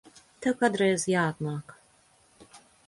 Tev 0.45 0.55
kādreiz 0.63 1.05
jāatnāk. 1.13 1.77